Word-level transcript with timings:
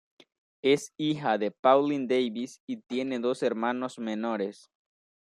Es 0.63 0.93
hija 0.97 1.37
de 1.37 1.51
Pauline 1.51 2.07
Davis 2.07 2.59
y 2.65 2.77
tiene 2.77 3.19
dos 3.19 3.43
hermanos 3.43 3.99
menores. 3.99 4.71